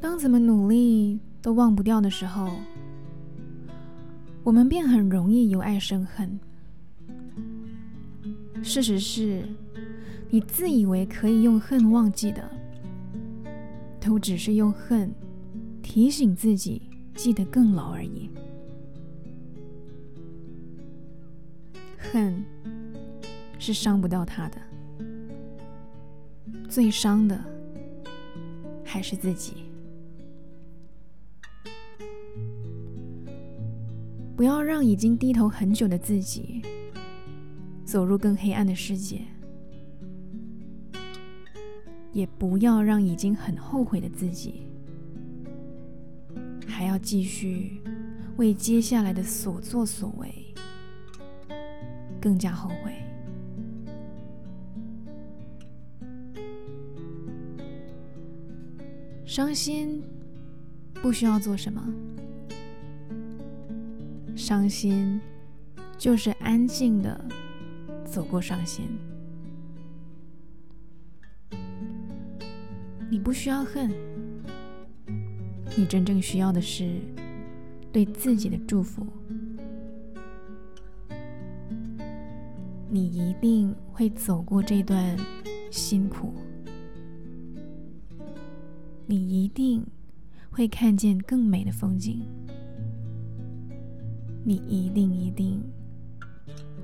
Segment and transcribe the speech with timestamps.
[0.00, 2.48] 当怎么努力都忘不掉的时候，
[4.42, 6.40] 我们便很容易由爱生恨。
[8.62, 9.42] 事实是，
[10.30, 12.50] 你自以为可以用恨忘记的，
[14.00, 15.12] 都只是用恨
[15.82, 16.82] 提醒自己
[17.14, 18.30] 记得更牢而已。
[21.98, 22.42] 恨
[23.58, 24.56] 是伤不到他的，
[26.68, 27.38] 最伤的
[28.84, 29.69] 还是自己。
[34.40, 36.62] 不要让已经低头很久的自己
[37.84, 39.20] 走入更黑暗的世界，
[42.10, 44.62] 也不要让已经很后悔的自己
[46.66, 47.82] 还要继续
[48.38, 50.32] 为接下来的所作所为
[52.18, 52.94] 更加后悔。
[59.26, 60.02] 伤心
[60.94, 62.09] 不需要做什么。
[64.40, 65.20] 伤心，
[65.98, 67.22] 就是安静的
[68.06, 68.86] 走过伤心。
[73.10, 73.92] 你不需要恨，
[75.76, 77.00] 你真正需要的是
[77.92, 79.06] 对自己的祝福。
[82.88, 85.16] 你一定会走过这段
[85.70, 86.34] 辛苦，
[89.06, 89.86] 你一定
[90.50, 92.26] 会看见更美的风景。
[94.42, 95.62] 你一定一定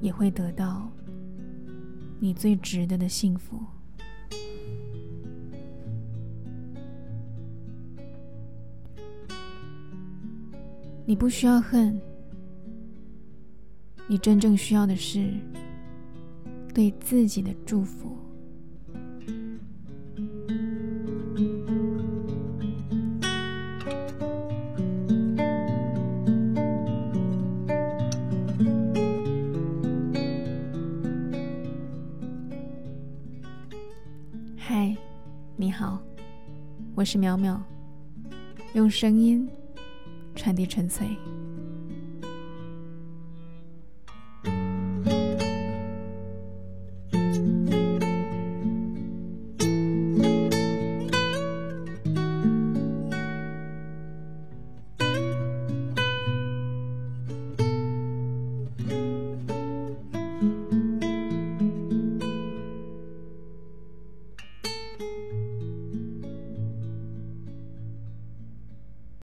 [0.00, 0.90] 也会得到
[2.18, 3.60] 你最值得的幸福。
[11.04, 12.00] 你不需要恨，
[14.06, 15.34] 你真正需要的是
[16.72, 18.16] 对自己的祝福。
[34.72, 34.96] 嗨，
[35.56, 35.98] 你好，
[36.94, 37.58] 我是淼淼，
[38.74, 39.50] 用声音
[40.36, 41.08] 传递纯粹。